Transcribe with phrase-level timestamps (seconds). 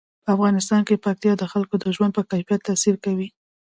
[0.23, 3.27] په افغانستان کې پکتیا د خلکو د ژوند په کیفیت تاثیر کوي.